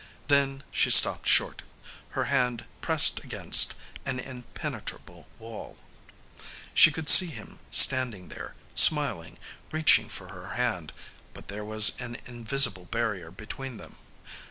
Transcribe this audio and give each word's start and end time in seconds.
Then 0.29 0.63
she 0.71 0.89
stopped 0.89 1.27
short, 1.27 1.61
her 2.17 2.23
hand 2.23 2.65
pressed 2.81 3.23
against 3.23 3.75
an 4.03 4.17
impenetrable 4.19 5.27
wall. 5.37 5.77
She 6.73 6.89
could 6.91 7.07
see 7.07 7.27
him 7.27 7.59
standing 7.69 8.29
there, 8.29 8.55
smiling, 8.73 9.37
reaching 9.71 10.09
for 10.09 10.33
her 10.33 10.55
hand, 10.55 10.91
but 11.35 11.49
there 11.49 11.63
was 11.63 11.91
an 11.99 12.17
invisible 12.25 12.85
barrier 12.85 13.29
between 13.29 13.77
them. 13.77 13.97